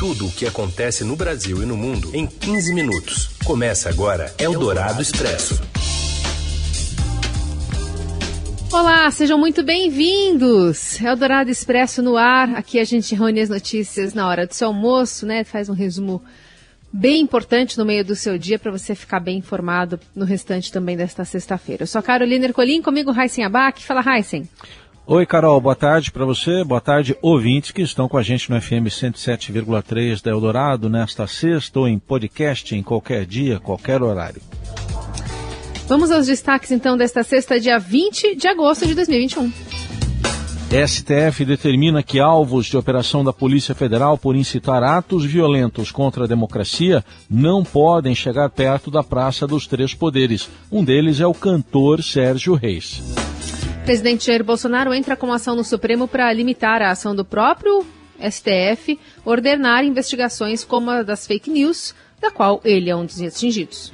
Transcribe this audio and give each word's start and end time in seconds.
Tudo 0.00 0.28
o 0.28 0.32
que 0.32 0.46
acontece 0.46 1.04
no 1.04 1.14
Brasil 1.14 1.62
e 1.62 1.66
no 1.66 1.76
mundo 1.76 2.16
em 2.16 2.26
15 2.26 2.72
minutos. 2.72 3.36
Começa 3.44 3.90
agora 3.90 4.34
Eldorado 4.38 5.02
Expresso. 5.02 5.60
Olá, 8.72 9.10
sejam 9.10 9.38
muito 9.38 9.62
bem-vindos. 9.62 10.98
Eldorado 11.02 11.50
Expresso 11.50 12.00
no 12.00 12.16
ar. 12.16 12.54
Aqui 12.54 12.80
a 12.80 12.84
gente 12.84 13.14
reúne 13.14 13.42
as 13.42 13.50
notícias 13.50 14.14
na 14.14 14.26
hora 14.26 14.46
do 14.46 14.54
seu 14.54 14.68
almoço, 14.68 15.26
né? 15.26 15.44
Faz 15.44 15.68
um 15.68 15.74
resumo 15.74 16.22
bem 16.90 17.20
importante 17.20 17.76
no 17.76 17.84
meio 17.84 18.02
do 18.02 18.16
seu 18.16 18.38
dia 18.38 18.58
para 18.58 18.72
você 18.72 18.94
ficar 18.94 19.20
bem 19.20 19.36
informado 19.36 20.00
no 20.16 20.24
restante 20.24 20.72
também 20.72 20.96
desta 20.96 21.26
sexta-feira. 21.26 21.82
Eu 21.82 21.86
sou 21.86 21.98
a 21.98 22.02
Carolina 22.02 22.46
Ercolim, 22.46 22.80
comigo 22.80 23.12
Heisen 23.12 23.44
Abac. 23.44 23.84
Fala, 23.84 24.02
Heisen. 24.16 24.48
Oi, 25.12 25.26
Carol, 25.26 25.60
boa 25.60 25.74
tarde 25.74 26.12
para 26.12 26.24
você, 26.24 26.62
boa 26.62 26.80
tarde, 26.80 27.16
ouvintes 27.20 27.72
que 27.72 27.82
estão 27.82 28.08
com 28.08 28.16
a 28.16 28.22
gente 28.22 28.48
no 28.48 28.62
FM 28.62 28.86
107,3 28.86 30.22
da 30.22 30.30
Eldorado 30.30 30.88
nesta 30.88 31.26
sexta 31.26 31.80
ou 31.80 31.88
em 31.88 31.98
podcast 31.98 32.76
em 32.76 32.80
qualquer 32.80 33.26
dia, 33.26 33.58
qualquer 33.58 34.04
horário. 34.04 34.40
Vamos 35.88 36.12
aos 36.12 36.28
destaques 36.28 36.70
então 36.70 36.96
desta 36.96 37.24
sexta, 37.24 37.58
dia 37.58 37.76
20 37.76 38.36
de 38.36 38.46
agosto 38.46 38.86
de 38.86 38.94
2021. 38.94 39.52
STF 40.86 41.44
determina 41.44 42.04
que 42.04 42.20
alvos 42.20 42.66
de 42.66 42.76
operação 42.76 43.24
da 43.24 43.32
Polícia 43.32 43.74
Federal 43.74 44.16
por 44.16 44.36
incitar 44.36 44.84
atos 44.84 45.24
violentos 45.24 45.90
contra 45.90 46.22
a 46.22 46.28
democracia 46.28 47.04
não 47.28 47.64
podem 47.64 48.14
chegar 48.14 48.48
perto 48.48 48.92
da 48.92 49.02
Praça 49.02 49.44
dos 49.44 49.66
Três 49.66 49.92
Poderes. 49.92 50.48
Um 50.70 50.84
deles 50.84 51.18
é 51.18 51.26
o 51.26 51.34
cantor 51.34 52.00
Sérgio 52.00 52.54
Reis. 52.54 53.02
Presidente 53.90 54.26
Jair 54.26 54.44
Bolsonaro 54.44 54.94
entra 54.94 55.16
com 55.16 55.32
ação 55.32 55.56
no 55.56 55.64
Supremo 55.64 56.06
para 56.06 56.32
limitar 56.32 56.80
a 56.80 56.92
ação 56.92 57.12
do 57.12 57.24
próprio 57.24 57.84
STF, 58.20 58.96
ordenar 59.24 59.84
investigações 59.84 60.62
como 60.62 60.90
a 60.90 61.02
das 61.02 61.26
fake 61.26 61.50
news, 61.50 61.92
da 62.22 62.30
qual 62.30 62.60
ele 62.64 62.88
é 62.88 62.94
um 62.94 63.04
dos 63.04 63.20
atingidos. 63.20 63.92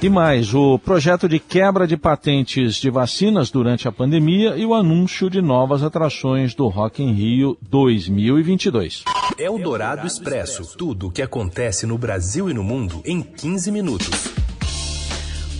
E 0.00 0.08
mais, 0.08 0.54
o 0.54 0.78
projeto 0.78 1.28
de 1.28 1.38
quebra 1.38 1.86
de 1.86 1.98
patentes 1.98 2.76
de 2.76 2.88
vacinas 2.88 3.50
durante 3.50 3.86
a 3.86 3.92
pandemia 3.92 4.56
e 4.56 4.64
o 4.64 4.72
anúncio 4.72 5.28
de 5.28 5.42
novas 5.42 5.82
atrações 5.82 6.54
do 6.54 6.66
Rock 6.68 7.02
in 7.02 7.12
Rio 7.12 7.58
2022. 7.60 9.04
É 9.36 9.50
o 9.50 9.58
Dourado 9.58 10.06
Expresso. 10.06 10.78
Tudo 10.78 11.08
o 11.08 11.10
que 11.10 11.20
acontece 11.20 11.84
no 11.84 11.98
Brasil 11.98 12.48
e 12.48 12.54
no 12.54 12.64
mundo 12.64 13.02
em 13.04 13.20
15 13.20 13.70
minutos. 13.70 14.39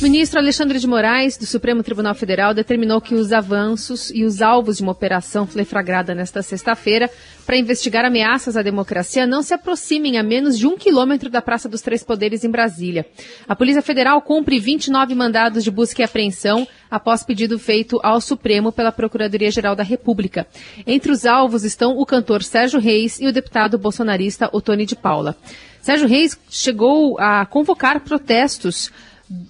Ministro 0.02 0.40
Alexandre 0.40 0.78
de 0.78 0.86
Moraes, 0.86 1.36
do 1.36 1.44
Supremo 1.44 1.82
Tribunal 1.82 2.14
Federal, 2.14 2.54
determinou 2.54 3.02
que 3.02 3.14
os 3.14 3.34
avanços 3.34 4.10
e 4.10 4.24
os 4.24 4.40
alvos 4.40 4.78
de 4.78 4.82
uma 4.82 4.92
operação 4.92 5.46
flagrada 5.46 6.14
nesta 6.14 6.40
sexta-feira 6.40 7.10
para 7.44 7.58
investigar 7.58 8.06
ameaças 8.06 8.56
à 8.56 8.62
democracia 8.62 9.26
não 9.26 9.42
se 9.42 9.52
aproximem 9.52 10.16
a 10.16 10.22
menos 10.22 10.58
de 10.58 10.66
um 10.66 10.78
quilômetro 10.78 11.28
da 11.28 11.42
Praça 11.42 11.68
dos 11.68 11.82
Três 11.82 12.02
Poderes 12.02 12.44
em 12.44 12.50
Brasília. 12.50 13.04
A 13.46 13.54
Polícia 13.54 13.82
Federal 13.82 14.22
cumpre 14.22 14.58
29 14.58 15.14
mandados 15.14 15.62
de 15.62 15.70
busca 15.70 16.00
e 16.00 16.04
apreensão 16.04 16.66
após 16.90 17.22
pedido 17.22 17.58
feito 17.58 18.00
ao 18.02 18.22
Supremo 18.22 18.72
pela 18.72 18.90
Procuradoria-Geral 18.90 19.76
da 19.76 19.82
República. 19.82 20.46
Entre 20.86 21.12
os 21.12 21.26
alvos 21.26 21.62
estão 21.62 21.98
o 21.98 22.06
cantor 22.06 22.42
Sérgio 22.42 22.80
Reis 22.80 23.20
e 23.20 23.26
o 23.26 23.32
deputado 23.32 23.76
bolsonarista 23.76 24.48
Otoni 24.50 24.86
de 24.86 24.96
Paula. 24.96 25.36
Sérgio 25.82 26.08
Reis 26.08 26.38
chegou 26.48 27.18
a 27.18 27.44
convocar 27.44 28.00
protestos 28.00 28.90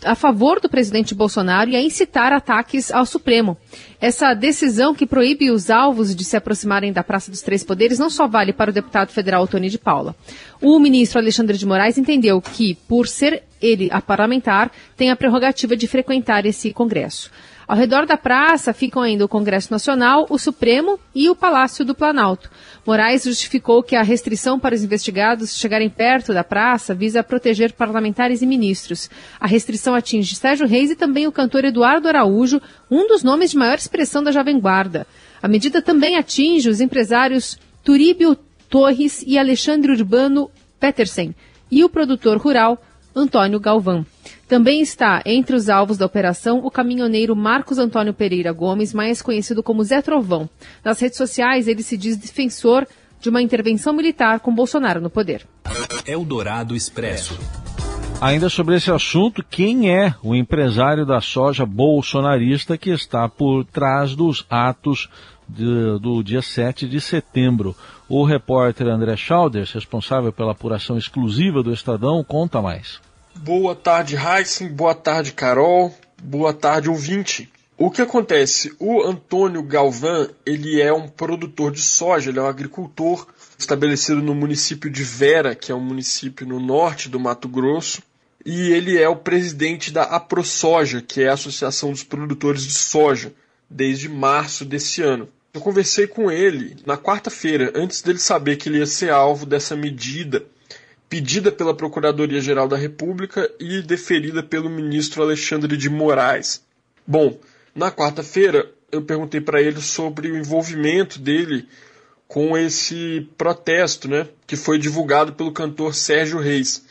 a 0.04 0.14
favor 0.14 0.60
do 0.60 0.68
presidente 0.68 1.14
Bolsonaro 1.14 1.70
e 1.70 1.76
a 1.76 1.80
incitar 1.80 2.32
ataques 2.32 2.90
ao 2.90 3.06
Supremo. 3.06 3.56
Essa 4.00 4.34
decisão 4.34 4.94
que 4.94 5.06
proíbe 5.06 5.50
os 5.50 5.70
alvos 5.70 6.14
de 6.14 6.24
se 6.24 6.36
aproximarem 6.36 6.92
da 6.92 7.02
Praça 7.02 7.30
dos 7.30 7.40
Três 7.40 7.64
Poderes 7.64 7.98
não 7.98 8.10
só 8.10 8.26
vale 8.26 8.52
para 8.52 8.70
o 8.70 8.74
deputado 8.74 9.10
federal 9.10 9.46
Tony 9.48 9.70
de 9.70 9.78
Paula. 9.78 10.14
O 10.60 10.78
ministro 10.78 11.18
Alexandre 11.18 11.56
de 11.56 11.66
Moraes 11.66 11.96
entendeu 11.96 12.40
que, 12.42 12.74
por 12.86 13.08
ser 13.08 13.42
ele 13.60 13.88
a 13.90 14.02
parlamentar, 14.02 14.70
tem 14.96 15.10
a 15.10 15.16
prerrogativa 15.16 15.74
de 15.74 15.86
frequentar 15.86 16.44
esse 16.44 16.72
Congresso. 16.72 17.30
Ao 17.70 17.76
redor 17.76 18.04
da 18.04 18.16
praça 18.16 18.72
ficam 18.72 19.00
ainda 19.00 19.24
o 19.24 19.28
Congresso 19.28 19.70
Nacional, 19.70 20.26
o 20.28 20.36
Supremo 20.36 20.98
e 21.14 21.30
o 21.30 21.36
Palácio 21.36 21.84
do 21.84 21.94
Planalto. 21.94 22.50
Moraes 22.84 23.22
justificou 23.22 23.80
que 23.80 23.94
a 23.94 24.02
restrição 24.02 24.58
para 24.58 24.74
os 24.74 24.82
investigados 24.82 25.56
chegarem 25.56 25.88
perto 25.88 26.34
da 26.34 26.42
praça 26.42 26.92
visa 26.92 27.22
proteger 27.22 27.72
parlamentares 27.72 28.42
e 28.42 28.46
ministros. 28.46 29.08
A 29.38 29.46
restrição 29.46 29.94
atinge 29.94 30.34
Sérgio 30.34 30.66
Reis 30.66 30.90
e 30.90 30.96
também 30.96 31.28
o 31.28 31.32
cantor 31.32 31.64
Eduardo 31.64 32.08
Araújo, 32.08 32.60
um 32.90 33.06
dos 33.06 33.22
nomes 33.22 33.52
de 33.52 33.56
maior 33.56 33.78
expressão 33.78 34.20
da 34.20 34.32
Jovem 34.32 34.58
Guarda. 34.58 35.06
A 35.40 35.46
medida 35.46 35.80
também 35.80 36.16
atinge 36.16 36.68
os 36.68 36.80
empresários 36.80 37.56
Turíbio 37.84 38.36
Torres 38.68 39.22
e 39.24 39.38
Alexandre 39.38 39.92
Urbano 39.92 40.50
Petersen 40.80 41.36
e 41.70 41.84
o 41.84 41.88
produtor 41.88 42.36
rural 42.36 42.82
Antônio 43.14 43.60
Galvão. 43.60 44.04
Também 44.46 44.80
está 44.80 45.22
entre 45.24 45.54
os 45.54 45.68
alvos 45.68 45.96
da 45.98 46.06
operação 46.06 46.58
o 46.64 46.70
caminhoneiro 46.70 47.36
Marcos 47.36 47.78
Antônio 47.78 48.12
Pereira 48.12 48.52
Gomes, 48.52 48.92
mais 48.92 49.22
conhecido 49.22 49.62
como 49.62 49.84
Zé 49.84 50.02
Trovão. 50.02 50.48
Nas 50.84 51.00
redes 51.00 51.18
sociais, 51.18 51.68
ele 51.68 51.82
se 51.82 51.96
diz 51.96 52.16
defensor 52.16 52.86
de 53.20 53.28
uma 53.28 53.42
intervenção 53.42 53.92
militar 53.92 54.40
com 54.40 54.54
Bolsonaro 54.54 55.00
no 55.00 55.10
poder. 55.10 55.46
Eldorado 56.06 56.74
Expresso. 56.74 57.38
Ainda 58.20 58.50
sobre 58.50 58.76
esse 58.76 58.90
assunto, 58.90 59.42
quem 59.42 59.90
é 59.90 60.14
o 60.22 60.34
empresário 60.34 61.06
da 61.06 61.20
soja 61.22 61.64
bolsonarista 61.64 62.76
que 62.76 62.90
está 62.90 63.28
por 63.28 63.64
trás 63.64 64.14
dos 64.14 64.44
atos 64.50 65.08
de, 65.48 65.98
do 65.98 66.22
dia 66.22 66.42
7 66.42 66.86
de 66.86 67.00
setembro? 67.00 67.74
O 68.12 68.24
repórter 68.24 68.88
André 68.88 69.16
Schauders, 69.16 69.70
responsável 69.70 70.32
pela 70.32 70.50
apuração 70.50 70.98
exclusiva 70.98 71.62
do 71.62 71.72
Estadão, 71.72 72.24
conta 72.24 72.60
mais. 72.60 73.00
Boa 73.36 73.72
tarde, 73.76 74.16
Heisen. 74.16 74.66
Boa 74.66 74.96
tarde, 74.96 75.32
Carol. 75.32 75.94
Boa 76.20 76.52
tarde, 76.52 76.90
ouvinte. 76.90 77.48
O 77.78 77.88
que 77.88 78.02
acontece? 78.02 78.74
O 78.80 79.00
Antônio 79.04 79.62
Galvão, 79.62 80.28
ele 80.44 80.82
é 80.82 80.92
um 80.92 81.06
produtor 81.06 81.70
de 81.70 81.80
soja, 81.80 82.30
ele 82.30 82.40
é 82.40 82.42
um 82.42 82.48
agricultor 82.48 83.28
estabelecido 83.56 84.20
no 84.20 84.34
município 84.34 84.90
de 84.90 85.04
Vera, 85.04 85.54
que 85.54 85.70
é 85.70 85.74
um 85.74 85.80
município 85.80 86.44
no 86.44 86.58
norte 86.58 87.08
do 87.08 87.20
Mato 87.20 87.46
Grosso, 87.46 88.02
e 88.44 88.72
ele 88.72 88.98
é 88.98 89.08
o 89.08 89.14
presidente 89.14 89.92
da 89.92 90.02
AproSoja, 90.02 91.00
que 91.00 91.22
é 91.22 91.28
a 91.28 91.34
Associação 91.34 91.92
dos 91.92 92.02
Produtores 92.02 92.64
de 92.64 92.72
Soja, 92.72 93.32
desde 93.70 94.08
março 94.08 94.64
desse 94.64 95.00
ano. 95.00 95.28
Eu 95.52 95.60
conversei 95.60 96.06
com 96.06 96.30
ele 96.30 96.76
na 96.86 96.96
quarta-feira, 96.96 97.72
antes 97.74 98.02
dele 98.02 98.18
saber 98.18 98.56
que 98.56 98.68
ele 98.68 98.78
ia 98.78 98.86
ser 98.86 99.10
alvo 99.10 99.44
dessa 99.44 99.74
medida 99.74 100.46
pedida 101.08 101.50
pela 101.50 101.74
Procuradoria-Geral 101.74 102.68
da 102.68 102.76
República 102.76 103.50
e 103.58 103.82
deferida 103.82 104.44
pelo 104.44 104.70
ministro 104.70 105.24
Alexandre 105.24 105.76
de 105.76 105.90
Moraes. 105.90 106.64
Bom, 107.04 107.36
na 107.74 107.90
quarta-feira 107.90 108.72
eu 108.92 109.02
perguntei 109.02 109.40
para 109.40 109.60
ele 109.60 109.80
sobre 109.80 110.30
o 110.30 110.36
envolvimento 110.36 111.18
dele 111.18 111.68
com 112.28 112.56
esse 112.56 113.28
protesto, 113.36 114.06
né, 114.06 114.28
que 114.46 114.54
foi 114.54 114.78
divulgado 114.78 115.32
pelo 115.32 115.52
cantor 115.52 115.96
Sérgio 115.96 116.38
Reis. 116.38 116.86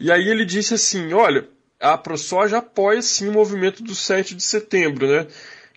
E 0.00 0.10
aí 0.10 0.26
ele 0.26 0.44
disse 0.44 0.74
assim: 0.74 1.12
"Olha, 1.12 1.48
a 1.78 1.96
ProSoja 1.96 2.58
apoia 2.58 3.00
sim 3.00 3.28
o 3.28 3.32
movimento 3.32 3.80
do 3.84 3.94
7 3.94 4.34
de 4.34 4.42
setembro, 4.42 5.06
né? 5.06 5.28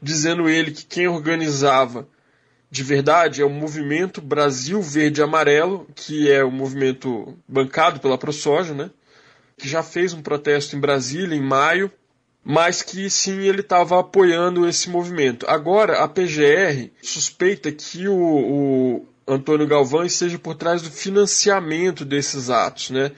Dizendo 0.01 0.49
ele 0.49 0.71
que 0.71 0.85
quem 0.85 1.07
organizava 1.07 2.07
de 2.69 2.83
verdade 2.83 3.41
é 3.41 3.45
o 3.45 3.49
movimento 3.49 4.21
Brasil 4.21 4.81
Verde 4.81 5.21
Amarelo, 5.21 5.87
que 5.95 6.29
é 6.29 6.43
o 6.43 6.51
movimento 6.51 7.37
bancado 7.47 7.99
pela 7.99 8.17
ProSoja, 8.17 8.73
né? 8.73 8.89
que 9.57 9.67
já 9.67 9.81
fez 9.81 10.13
um 10.13 10.21
protesto 10.21 10.75
em 10.75 10.79
Brasília 10.79 11.35
em 11.35 11.41
maio, 11.41 11.91
mas 12.43 12.81
que 12.81 13.09
sim 13.09 13.39
ele 13.39 13.61
estava 13.61 13.99
apoiando 13.99 14.67
esse 14.67 14.89
movimento. 14.89 15.45
Agora 15.49 16.03
a 16.03 16.07
PGR 16.07 16.91
suspeita 17.01 17.71
que 17.71 18.07
o, 18.07 18.15
o 18.15 19.05
Antônio 19.27 19.65
Galvão 19.65 20.05
esteja 20.05 20.37
por 20.37 20.55
trás 20.55 20.81
do 20.81 20.91
financiamento 20.91 22.05
desses 22.05 22.49
atos, 22.49 22.91
né? 22.91 23.11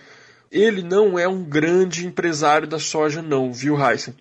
Ele 0.50 0.82
não 0.82 1.20
é 1.20 1.28
um 1.28 1.44
grande 1.44 2.08
empresário 2.08 2.66
da 2.66 2.80
soja, 2.80 3.22
não, 3.22 3.52
viu, 3.52 3.78
Heisen? 3.78 4.16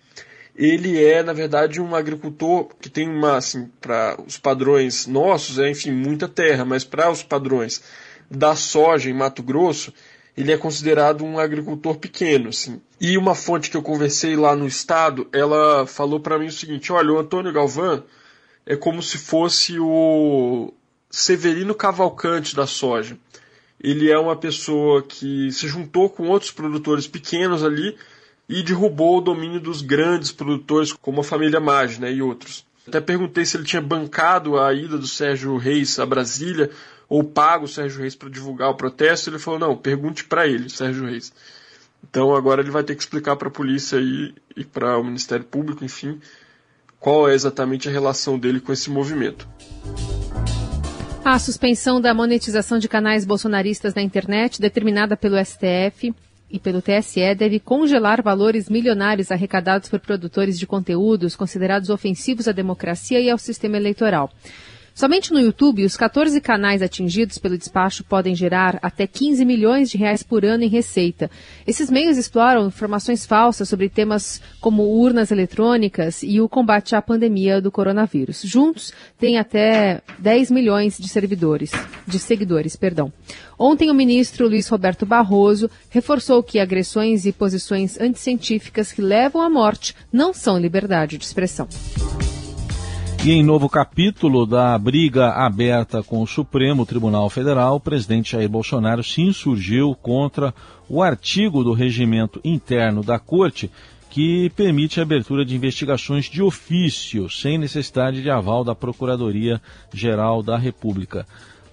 Ele 0.57 1.01
é, 1.03 1.21
na 1.21 1.33
verdade, 1.33 1.79
um 1.79 1.95
agricultor 1.95 2.69
que 2.81 2.89
tem 2.89 3.07
uma, 3.07 3.37
assim, 3.37 3.69
para 3.79 4.17
os 4.25 4.39
padrões 4.39 5.05
nossos, 5.05 5.59
é, 5.59 5.69
enfim, 5.69 5.91
muita 5.91 6.27
terra, 6.27 6.65
mas 6.65 6.83
para 6.83 7.11
os 7.11 7.21
padrões 7.21 7.83
da 8.29 8.55
soja 8.55 9.09
em 9.09 9.13
Mato 9.13 9.43
Grosso, 9.43 9.93
ele 10.35 10.51
é 10.51 10.57
considerado 10.57 11.23
um 11.23 11.37
agricultor 11.37 11.97
pequeno, 11.97 12.49
assim. 12.49 12.81
E 12.99 13.17
uma 13.17 13.35
fonte 13.35 13.69
que 13.69 13.77
eu 13.77 13.83
conversei 13.83 14.35
lá 14.35 14.55
no 14.55 14.65
estado, 14.65 15.27
ela 15.31 15.85
falou 15.85 16.19
para 16.19 16.39
mim 16.39 16.47
o 16.47 16.51
seguinte: 16.51 16.91
olha, 16.91 17.13
o 17.13 17.19
Antônio 17.19 17.53
Galvão 17.53 18.03
é 18.65 18.75
como 18.75 19.01
se 19.01 19.17
fosse 19.17 19.79
o 19.79 20.73
Severino 21.09 21.75
Cavalcante 21.75 22.55
da 22.55 22.65
soja. 22.65 23.17
Ele 23.79 24.11
é 24.11 24.17
uma 24.17 24.35
pessoa 24.35 25.03
que 25.03 25.51
se 25.51 25.67
juntou 25.67 26.09
com 26.09 26.27
outros 26.29 26.51
produtores 26.51 27.07
pequenos 27.07 27.63
ali 27.63 27.95
e 28.49 28.63
derrubou 28.63 29.17
o 29.17 29.21
domínio 29.21 29.59
dos 29.59 29.81
grandes 29.81 30.31
produtores 30.31 30.93
como 30.93 31.21
a 31.21 31.23
família 31.23 31.59
Maggi 31.59 31.99
né, 31.99 32.11
e 32.11 32.21
outros. 32.21 32.65
Até 32.87 33.01
perguntei 33.01 33.45
se 33.45 33.57
ele 33.57 33.65
tinha 33.65 33.81
bancado 33.81 34.57
a 34.57 34.73
ida 34.73 34.97
do 34.97 35.07
Sérgio 35.07 35.57
Reis 35.57 35.99
a 35.99 36.05
Brasília 36.05 36.69
ou 37.09 37.23
pago 37.23 37.65
o 37.65 37.67
Sérgio 37.67 37.99
Reis 37.99 38.15
para 38.15 38.29
divulgar 38.29 38.69
o 38.69 38.75
protesto. 38.75 39.29
Ele 39.29 39.39
falou: 39.39 39.59
não, 39.59 39.75
pergunte 39.75 40.23
para 40.23 40.47
ele, 40.47 40.69
Sérgio 40.69 41.05
Reis. 41.05 41.33
Então 42.09 42.33
agora 42.33 42.61
ele 42.61 42.71
vai 42.71 42.83
ter 42.83 42.95
que 42.95 43.01
explicar 43.01 43.35
para 43.35 43.49
a 43.49 43.51
polícia 43.51 43.97
e, 43.97 44.33
e 44.55 44.63
para 44.63 44.97
o 44.97 45.03
Ministério 45.03 45.43
Público, 45.43 45.83
enfim, 45.83 46.21
qual 46.99 47.27
é 47.29 47.33
exatamente 47.33 47.89
a 47.89 47.91
relação 47.91 48.39
dele 48.39 48.61
com 48.61 48.71
esse 48.71 48.89
movimento. 48.89 49.47
A 51.25 51.37
suspensão 51.39 51.99
da 51.99 52.13
monetização 52.13 52.79
de 52.79 52.87
canais 52.87 53.25
bolsonaristas 53.25 53.93
na 53.93 54.01
internet, 54.01 54.61
determinada 54.61 55.17
pelo 55.17 55.35
STF 55.43 56.13
e 56.49 56.59
pelo 56.59 56.81
TSE, 56.81 57.35
deve 57.35 57.59
congelar 57.59 58.21
valores 58.21 58.69
milionários 58.69 59.31
arrecadados 59.31 59.89
por 59.89 59.99
produtores 59.99 60.57
de 60.57 60.65
conteúdos 60.65 61.35
considerados 61.35 61.89
ofensivos 61.89 62.47
à 62.47 62.51
democracia 62.51 63.19
e 63.19 63.29
ao 63.29 63.37
sistema 63.37 63.77
eleitoral. 63.77 64.31
Somente 64.97 65.31
no 65.31 65.39
YouTube, 65.39 65.85
os 65.85 65.95
14 65.95 66.41
canais 66.41 66.81
atingidos 66.81 67.37
pelo 67.37 67.55
despacho 67.55 68.03
podem 68.03 68.33
gerar 68.33 68.79
até 68.81 69.05
15 69.05 69.45
milhões 69.45 69.91
de 69.91 69.95
reais 69.95 70.23
por 70.23 70.43
ano 70.43 70.63
em 70.63 70.67
receita. 70.67 71.29
Esses 71.67 71.91
meios 71.91 72.17
exploram 72.17 72.65
informações 72.65 73.23
falsas 73.23 73.69
sobre 73.69 73.89
temas 73.89 74.41
como 74.59 74.81
urnas 74.81 75.29
eletrônicas 75.29 76.23
e 76.23 76.41
o 76.41 76.49
combate 76.49 76.95
à 76.95 77.01
pandemia 77.01 77.61
do 77.61 77.71
coronavírus. 77.71 78.41
Juntos, 78.43 78.91
têm 79.19 79.37
até 79.37 80.01
10 80.17 80.49
milhões 80.49 80.97
de 80.97 81.07
servidores, 81.07 81.71
de 82.07 82.17
seguidores, 82.17 82.75
perdão. 82.75 83.13
Ontem, 83.59 83.91
o 83.91 83.93
ministro 83.93 84.47
Luiz 84.47 84.67
Roberto 84.67 85.05
Barroso 85.05 85.69
reforçou 85.91 86.41
que 86.41 86.57
agressões 86.57 87.27
e 87.27 87.31
posições 87.31 88.01
anticientíficas 88.01 88.91
que 88.91 89.01
levam 89.03 89.43
à 89.43 89.49
morte 89.49 89.93
não 90.11 90.33
são 90.33 90.57
liberdade 90.57 91.19
de 91.19 91.23
expressão. 91.23 91.67
E 93.27 93.31
em 93.31 93.43
novo 93.43 93.67
capítulo 93.67 94.45
da 94.45 94.77
briga 94.77 95.31
aberta 95.31 96.01
com 96.01 96.21
o 96.21 96.25
Supremo 96.25 96.85
Tribunal 96.85 97.29
Federal, 97.29 97.75
o 97.75 97.79
presidente 97.81 98.31
Jair 98.31 98.47
Bolsonaro 98.47 99.03
se 99.03 99.21
insurgiu 99.21 99.93
contra 100.01 100.53
o 100.87 101.03
artigo 101.03 101.61
do 101.61 101.73
regimento 101.73 102.39
interno 102.41 103.03
da 103.03 103.19
Corte 103.19 103.69
que 104.09 104.49
permite 104.51 105.01
a 105.01 105.03
abertura 105.03 105.43
de 105.43 105.57
investigações 105.57 106.29
de 106.29 106.41
ofício, 106.41 107.29
sem 107.29 107.57
necessidade 107.57 108.21
de 108.21 108.29
aval 108.29 108.63
da 108.63 108.73
Procuradoria-Geral 108.73 110.41
da 110.41 110.55
República. 110.55 111.27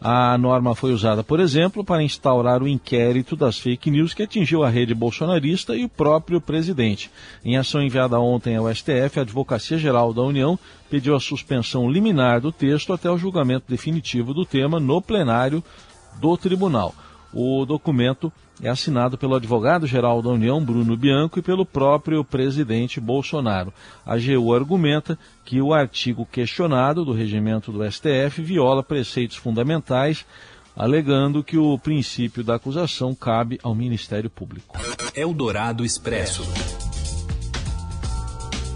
A 0.07 0.37
norma 0.37 0.75
foi 0.75 0.93
usada, 0.93 1.25
por 1.25 1.41
exemplo, 1.41 1.83
para 1.83 2.03
instaurar 2.03 2.63
o 2.63 2.69
inquérito 2.69 3.35
das 3.35 3.59
fake 3.59 3.91
news 3.91 4.13
que 4.13 4.23
atingiu 4.23 4.63
a 4.63 4.69
rede 4.69 4.95
bolsonarista 4.95 5.75
e 5.75 5.83
o 5.83 5.89
próprio 5.89 6.43
presidente. 6.43 7.11
Em 7.43 7.57
ação 7.57 7.83
enviada 7.83 8.21
ontem 8.21 8.55
ao 8.55 8.69
STF, 8.71 9.19
a 9.19 9.23
Advocacia 9.23 9.79
Geral 9.79 10.13
da 10.13 10.21
União 10.21 10.59
pediu 10.91 11.17
a 11.17 11.21
suspensão 11.21 11.91
liminar 11.91 12.39
do 12.39 12.53
texto 12.53 12.93
até 12.93 13.11
o 13.11 13.17
julgamento 13.17 13.65
definitivo 13.67 14.35
do 14.35 14.45
tema 14.45 14.79
no 14.79 15.01
plenário 15.01 15.65
do 16.21 16.37
tribunal. 16.37 16.95
O 17.35 17.67
documento 17.67 18.33
é 18.63 18.69
assinado 18.69 19.19
pelo 19.19 19.35
advogado-geral 19.35 20.23
da 20.23 20.31
União, 20.31 20.65
Bruno 20.65 20.97
Bianco, 20.97 21.41
e 21.41 21.43
pelo 21.43 21.67
próprio 21.67 22.25
presidente 22.25 23.01
Bolsonaro. 23.01 23.73
A 24.07 24.15
AGU 24.15 24.55
argumenta 24.55 25.19
que 25.45 25.61
o 25.61 25.75
artigo 25.75 26.25
questionado 26.31 27.05
do 27.05 27.13
regimento 27.13 27.73
do 27.73 27.85
STF 27.91 28.41
viola 28.41 28.85
preceitos 28.85 29.37
fundamentais, 29.37 30.25
alegando 30.77 31.43
que 31.43 31.59
o 31.59 31.77
princípio 31.77 32.45
da 32.45 32.55
acusação 32.55 33.15
cabe 33.15 33.59
ao 33.63 33.75
Ministério 33.75 34.31
Público. 34.31 34.79
Eldorado 35.17 35.85
Expresso. 35.85 36.45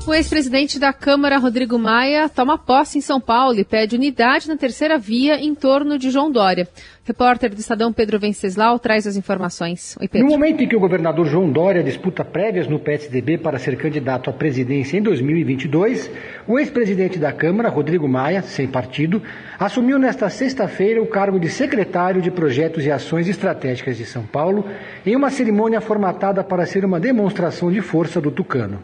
O 0.09 0.15
ex-presidente 0.15 0.79
da 0.79 0.91
Câmara, 0.91 1.37
Rodrigo 1.37 1.79
Maia, 1.79 2.31
toma 2.31 2.57
posse 2.57 2.97
em 2.97 3.01
São 3.03 3.21
Paulo 3.21 3.61
e 3.61 3.63
pede 3.63 3.95
unidade 3.95 4.49
na 4.49 4.57
terceira 4.57 4.97
via 4.97 5.39
em 5.39 5.55
torno 5.55 5.99
de 5.99 6.09
João 6.09 6.33
Dória. 6.33 6.67
Repórter 7.05 7.55
do 7.55 7.61
Estadão 7.61 7.93
Pedro 7.93 8.19
Venceslau 8.19 8.79
traz 8.79 9.07
as 9.07 9.17
informações. 9.17 9.99
Oi, 10.01 10.09
Pedro. 10.09 10.27
No 10.27 10.33
momento 10.33 10.63
em 10.63 10.67
que 10.67 10.75
o 10.75 10.81
governador 10.81 11.27
João 11.27 11.53
Dória 11.53 11.85
disputa 11.85 12.25
prévias 12.25 12.67
no 12.67 12.79
PSDB 12.79 13.37
para 13.37 13.59
ser 13.59 13.77
candidato 13.77 14.31
à 14.31 14.33
presidência 14.33 14.97
em 14.97 15.03
2022, 15.03 16.11
o 16.47 16.59
ex-presidente 16.59 17.19
da 17.19 17.31
Câmara, 17.31 17.69
Rodrigo 17.69 18.09
Maia, 18.09 18.41
sem 18.41 18.67
partido, 18.67 19.23
assumiu 19.59 19.99
nesta 19.99 20.31
sexta-feira 20.31 21.03
o 21.03 21.07
cargo 21.07 21.39
de 21.39 21.51
secretário 21.51 22.23
de 22.23 22.31
Projetos 22.31 22.83
e 22.87 22.91
Ações 22.91 23.29
Estratégicas 23.29 23.99
de 23.99 24.07
São 24.07 24.25
Paulo 24.25 24.65
em 25.05 25.15
uma 25.15 25.29
cerimônia 25.29 25.83
formatada 25.83 26.43
para 26.43 26.65
ser 26.65 26.83
uma 26.83 26.99
demonstração 26.99 27.71
de 27.71 27.83
força 27.83 28.23
do 28.23 28.31
Tucano. 28.31 28.79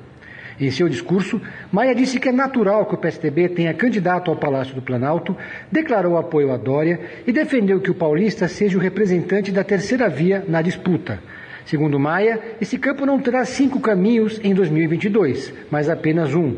Em 0.61 0.71
seu 0.71 0.89
discurso, 0.89 1.41
Maia 1.73 1.95
disse 1.95 2.21
que 2.21 2.29
é 2.29 2.33
natural 2.33 2.87
que 2.87 2.95
o 2.95 2.99
PSDB 2.99 3.49
tenha 3.49 3.75
candidato 3.75 4.31
ao 4.31 4.37
Palácio 4.37 4.75
do 4.75 4.83
Planalto, 4.83 5.37
declarou 5.71 6.17
apoio 6.17 6.53
a 6.53 6.57
Dória 6.57 7.01
e 7.27 7.33
defendeu 7.33 7.81
que 7.81 7.91
o 7.91 7.95
paulista 7.95 8.47
seja 8.47 8.79
o 8.79 8.81
representante 8.81 9.51
da 9.51 9.65
terceira 9.65 10.09
via 10.09 10.45
na 10.47 10.63
disputa. 10.63 11.19
Segundo 11.65 11.99
Maia, 11.99 12.41
esse 12.61 12.77
campo 12.77 13.07
não 13.07 13.19
terá 13.19 13.45
cinco 13.45 13.81
caminhos 13.81 14.39
em 14.45 14.55
2022, 14.55 15.53
mas 15.71 15.89
apenas 15.89 16.35
um. 16.35 16.57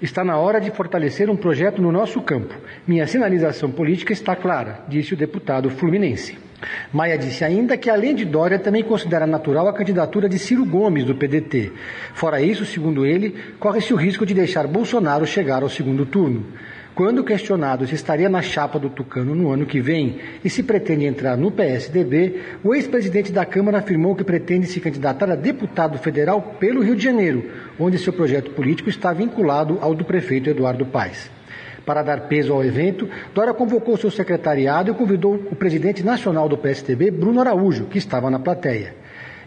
Está 0.00 0.24
na 0.24 0.38
hora 0.38 0.60
de 0.60 0.70
fortalecer 0.70 1.28
um 1.28 1.36
projeto 1.36 1.82
no 1.82 1.90
nosso 1.90 2.22
campo. 2.22 2.54
Minha 2.86 3.08
sinalização 3.08 3.70
política 3.70 4.12
está 4.12 4.36
clara, 4.36 4.84
disse 4.88 5.14
o 5.14 5.16
deputado 5.16 5.68
fluminense. 5.68 6.47
Maia 6.92 7.16
disse 7.16 7.44
ainda 7.44 7.76
que, 7.76 7.88
além 7.88 8.14
de 8.14 8.24
Dória, 8.24 8.58
também 8.58 8.82
considera 8.82 9.26
natural 9.26 9.68
a 9.68 9.72
candidatura 9.72 10.28
de 10.28 10.38
Ciro 10.38 10.64
Gomes, 10.64 11.04
do 11.04 11.14
PDT. 11.14 11.72
Fora 12.14 12.40
isso, 12.40 12.64
segundo 12.64 13.06
ele, 13.06 13.34
corre-se 13.58 13.92
o 13.94 13.96
risco 13.96 14.26
de 14.26 14.34
deixar 14.34 14.66
Bolsonaro 14.66 15.26
chegar 15.26 15.62
ao 15.62 15.68
segundo 15.68 16.04
turno. 16.04 16.44
Quando 16.98 17.22
questionado 17.22 17.86
se 17.86 17.94
estaria 17.94 18.28
na 18.28 18.42
chapa 18.42 18.76
do 18.76 18.90
Tucano 18.90 19.32
no 19.32 19.52
ano 19.52 19.66
que 19.66 19.80
vem 19.80 20.18
e 20.44 20.50
se 20.50 20.64
pretende 20.64 21.04
entrar 21.04 21.36
no 21.36 21.48
PSDB, 21.48 22.42
o 22.64 22.74
ex-presidente 22.74 23.30
da 23.30 23.46
Câmara 23.46 23.78
afirmou 23.78 24.16
que 24.16 24.24
pretende 24.24 24.66
se 24.66 24.80
candidatar 24.80 25.30
a 25.30 25.36
deputado 25.36 25.96
federal 25.96 26.56
pelo 26.58 26.82
Rio 26.82 26.96
de 26.96 27.04
Janeiro, 27.04 27.52
onde 27.78 27.98
seu 27.98 28.12
projeto 28.12 28.50
político 28.50 28.88
está 28.88 29.12
vinculado 29.12 29.78
ao 29.80 29.94
do 29.94 30.04
prefeito 30.04 30.50
Eduardo 30.50 30.84
Paes. 30.86 31.37
Para 31.84 32.02
dar 32.02 32.28
peso 32.28 32.52
ao 32.52 32.64
evento, 32.64 33.08
Dória 33.34 33.54
convocou 33.54 33.96
seu 33.96 34.10
secretariado 34.10 34.90
e 34.90 34.94
convidou 34.94 35.34
o 35.50 35.56
presidente 35.56 36.02
nacional 36.02 36.48
do 36.48 36.58
PSDB, 36.58 37.10
Bruno 37.10 37.40
Araújo, 37.40 37.86
que 37.86 37.98
estava 37.98 38.30
na 38.30 38.38
plateia. 38.38 38.94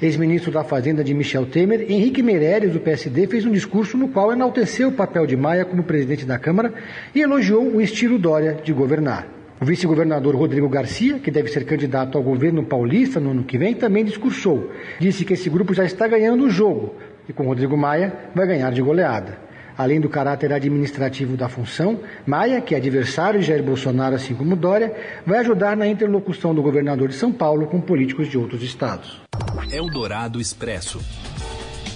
Ex-ministro 0.02 0.52
da 0.52 0.64
Fazenda 0.64 1.04
de 1.04 1.14
Michel 1.14 1.46
Temer, 1.46 1.86
Henrique 1.88 2.24
Meirelles, 2.24 2.74
do 2.74 2.80
PSD, 2.80 3.28
fez 3.28 3.46
um 3.46 3.52
discurso 3.52 3.96
no 3.98 4.08
qual 4.08 4.34
enalteceu 4.34 4.90
o 4.90 4.94
papel 4.94 5.28
de 5.28 5.38
Maia 5.38 5.64
como 5.64 5.84
presidente 5.84 6.26
da 6.26 6.40
Câmara 6.40 6.74
e 7.14 7.22
elogiou 7.22 7.64
o 7.64 7.80
estilo 7.80 8.18
Dória 8.18 8.58
de 8.64 8.74
governar. 8.74 9.28
O 9.62 9.66
vice-governador 9.66 10.36
Rodrigo 10.36 10.68
Garcia, 10.68 11.20
que 11.20 11.30
deve 11.30 11.52
ser 11.52 11.66
candidato 11.66 12.18
ao 12.18 12.24
governo 12.24 12.64
paulista 12.64 13.20
no 13.20 13.30
ano 13.30 13.44
que 13.44 13.60
vem, 13.60 13.76
também 13.76 14.04
discursou. 14.04 14.72
Disse 15.00 15.24
que 15.24 15.34
esse 15.34 15.52
grupo 15.52 15.72
já 15.72 15.86
está 15.86 16.08
ganhando 16.08 16.46
o 16.46 16.50
jogo 16.50 16.96
e 17.30 17.34
com 17.34 17.44
Rodrigo 17.46 17.78
Maia 17.78 18.12
vai 18.34 18.48
ganhar 18.48 18.72
de 18.72 18.82
goleada. 18.82 19.38
Além 19.78 20.00
do 20.00 20.10
caráter 20.10 20.52
administrativo 20.54 21.36
da 21.36 21.50
função, 21.50 22.00
Maia, 22.26 22.62
que 22.62 22.76
é 22.76 22.78
adversário 22.78 23.40
de 23.40 23.46
Jair 23.46 23.64
Bolsonaro, 23.64 24.16
assim 24.16 24.34
como 24.34 24.56
Dória, 24.56 24.94
vai 25.26 25.40
ajudar 25.40 25.76
na 25.76 25.88
interlocução 25.88 26.54
do 26.54 26.62
governador 26.62 27.10
de 27.10 27.16
São 27.16 27.32
Paulo 27.32 27.68
com 27.68 27.82
políticos 27.82 28.28
de 28.28 28.38
outros 28.38 28.62
estados. 28.64 29.22
Eldorado 29.72 30.40
Expresso. 30.40 31.00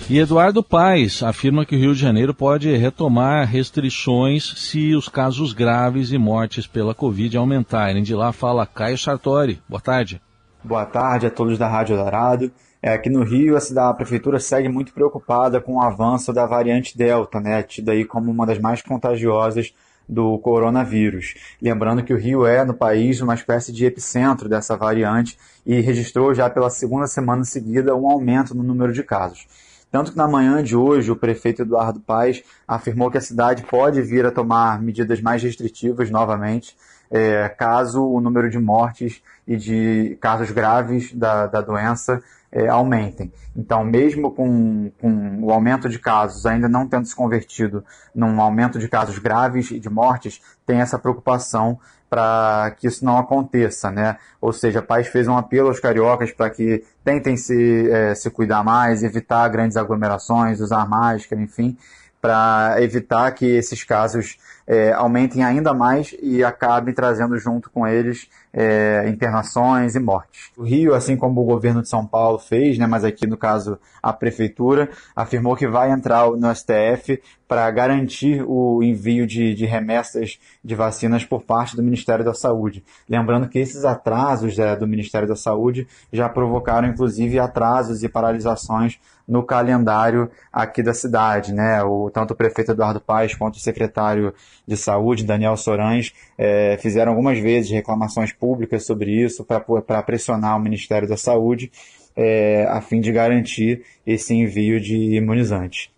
E 0.08 0.20
Eduardo 0.20 0.62
Paes 0.62 1.24
afirma 1.24 1.65
que 1.65 1.75
o 1.75 1.79
Rio 1.79 1.96
de 1.96 2.00
Janeiro 2.00 2.32
pode 2.32 2.75
retomar 2.77 3.48
restrições 3.48 4.53
se 4.55 4.94
os 4.94 5.10
casos 5.10 5.51
graves 5.51 6.12
e 6.12 6.17
mortes 6.17 6.67
pela 6.67 6.94
Covid 6.94 7.36
aumentarem. 7.36 8.03
De 8.03 8.13
lá 8.13 8.32
fala 8.32 8.67
Caio 8.67 9.00
Sartori. 9.00 9.60
Boa 9.67 9.82
tarde. 9.82 10.22
Boa 10.63 10.86
tarde 10.86 11.25
a 11.25 11.32
todos 11.32 11.58
da 11.58 11.67
Rádio 11.67 11.96
Dourado. 11.96 12.51
É, 12.85 12.93
aqui 12.93 13.09
no 13.09 13.23
Rio, 13.23 13.57
a, 13.57 13.59
cidade, 13.59 13.89
a 13.89 13.93
prefeitura 13.95 14.39
segue 14.39 14.69
muito 14.69 14.93
preocupada 14.93 15.59
com 15.59 15.77
o 15.77 15.81
avanço 15.81 16.31
da 16.31 16.45
variante 16.45 16.95
Delta, 16.95 17.39
né, 17.39 17.63
tida 17.63 17.93
aí 17.93 18.05
como 18.05 18.29
uma 18.29 18.45
das 18.45 18.59
mais 18.59 18.79
contagiosas 18.79 19.73
do 20.07 20.37
coronavírus. 20.37 21.33
Lembrando 21.59 22.03
que 22.03 22.13
o 22.13 22.15
Rio 22.15 22.45
é, 22.45 22.63
no 22.63 22.75
país, 22.75 23.21
uma 23.21 23.33
espécie 23.33 23.71
de 23.71 23.87
epicentro 23.87 24.47
dessa 24.47 24.77
variante 24.77 25.35
e 25.65 25.81
registrou 25.81 26.31
já 26.35 26.47
pela 26.47 26.69
segunda 26.69 27.07
semana 27.07 27.43
seguida 27.43 27.95
um 27.95 28.07
aumento 28.07 28.53
no 28.53 28.61
número 28.61 28.93
de 28.93 29.01
casos. 29.01 29.47
Tanto 29.91 30.11
que 30.11 30.17
na 30.17 30.27
manhã 30.27 30.63
de 30.63 30.75
hoje, 30.75 31.09
o 31.09 31.15
prefeito 31.15 31.63
Eduardo 31.63 31.99
Paes 31.99 32.43
afirmou 32.67 33.09
que 33.09 33.17
a 33.17 33.21
cidade 33.21 33.63
pode 33.63 33.99
vir 34.03 34.27
a 34.27 34.31
tomar 34.31 34.79
medidas 34.79 35.19
mais 35.19 35.41
restritivas 35.41 36.11
novamente, 36.11 36.77
é, 37.09 37.49
caso 37.49 38.05
o 38.05 38.21
número 38.21 38.47
de 38.47 38.59
mortes 38.59 39.23
e 39.47 39.57
de 39.57 40.17
casos 40.21 40.51
graves 40.51 41.11
da, 41.13 41.47
da 41.47 41.61
doença 41.61 42.21
é, 42.55 42.69
aumentem. 42.69 43.33
Então, 43.53 43.83
mesmo 43.83 44.31
com, 44.31 44.89
com 45.01 45.43
o 45.43 45.51
aumento 45.51 45.89
de 45.89 46.00
casos 46.00 46.45
ainda 46.45 46.69
não 46.69 46.88
tendo 46.88 47.05
se 47.05 47.13
convertido 47.13 47.83
num 48.15 48.39
aumento 48.39 48.79
de 48.79 48.88
casos 48.88 49.19
graves 49.19 49.71
e 49.71 49.79
de 49.79 49.89
mortes, 49.89 50.41
tem 50.65 50.79
essa 50.79 50.97
preocupação 50.97 51.77
para 52.09 52.74
que 52.77 52.88
isso 52.88 53.03
não 53.03 53.17
aconteça, 53.17 53.91
né? 53.91 54.15
Ou 54.39 54.53
seja, 54.53 54.79
a 54.79 54.81
Paz 54.81 55.07
fez 55.07 55.27
um 55.27 55.35
apelo 55.35 55.67
aos 55.67 55.81
cariocas 55.81 56.31
para 56.31 56.50
que 56.50 56.81
tentem 57.03 57.35
se, 57.35 57.89
é, 57.91 58.15
se 58.15 58.29
cuidar 58.29 58.63
mais, 58.63 59.03
evitar 59.03 59.50
grandes 59.50 59.75
aglomerações, 59.75 60.62
usar 60.62 60.88
máscara, 60.88 61.41
enfim, 61.41 61.77
para 62.21 62.77
evitar 62.79 63.29
que 63.33 63.45
esses 63.45 63.83
casos 63.83 64.38
é, 64.65 64.93
aumentem 64.93 65.43
ainda 65.43 65.74
mais 65.74 66.15
e 66.21 66.43
acabem 66.43 66.93
trazendo 66.93 67.38
junto 67.38 67.69
com 67.69 67.85
eles 67.85 68.29
é, 68.55 69.03
internações 69.09 69.95
e 69.95 70.00
mortes. 70.00 70.50
O 70.55 70.63
Rio, 70.63 70.95
assim 70.95 71.17
como 71.17 71.41
o 71.41 71.45
governo 71.45 71.81
de 71.81 71.89
São 71.89 72.07
Paulo 72.07 72.39
fez, 72.39 72.77
né, 72.77 72.88
mas 72.88 73.03
aqui 73.03 73.27
no 73.27 73.35
caso 73.35 73.77
a 74.01 74.13
prefeitura, 74.13 74.89
afirmou 75.13 75.57
que 75.57 75.67
vai 75.67 75.91
entrar 75.91 76.31
no 76.31 76.55
STF 76.55 77.21
para 77.47 77.69
garantir 77.69 78.43
o 78.47 78.81
envio 78.81 79.27
de, 79.27 79.53
de, 79.53 79.65
remessas 79.65 80.39
de 80.63 80.75
vacinas 80.75 81.23
por 81.23 81.43
parte 81.43 81.75
do 81.75 81.83
Ministério 81.83 82.25
da 82.25 82.33
Saúde. 82.33 82.83
Lembrando 83.07 83.47
que 83.47 83.59
esses 83.59 83.85
atrasos 83.85 84.57
é, 84.57 84.75
do 84.75 84.87
Ministério 84.87 85.27
da 85.27 85.35
Saúde 85.35 85.87
já 86.11 86.27
provocaram, 86.27 86.87
inclusive, 86.87 87.37
atrasos 87.37 88.03
e 88.03 88.09
paralisações 88.09 88.99
no 89.27 89.43
calendário 89.43 90.29
aqui 90.51 90.81
da 90.81 90.93
cidade. 90.93 91.53
Né? 91.53 91.83
O, 91.83 92.09
tanto 92.09 92.31
o 92.31 92.35
prefeito 92.35 92.71
Eduardo 92.71 92.99
Paes 92.99 93.35
quanto 93.35 93.55
o 93.55 93.59
secretário 93.59 94.33
de 94.67 94.75
Saúde, 94.75 95.23
Daniel 95.23 95.55
Sorães, 95.55 96.13
é, 96.37 96.77
fizeram 96.81 97.11
algumas 97.11 97.39
vezes 97.39 97.71
reclamações 97.71 98.31
públicas 98.31 98.85
sobre 98.85 99.11
isso 99.11 99.45
para 99.45 100.03
pressionar 100.03 100.57
o 100.57 100.59
Ministério 100.59 101.07
da 101.07 101.17
Saúde 101.17 101.71
é, 102.15 102.65
a 102.69 102.81
fim 102.81 103.01
de 103.01 103.11
garantir 103.11 103.83
esse 104.05 104.33
envio 104.33 104.79
de 104.79 105.15
imunizantes. 105.15 105.89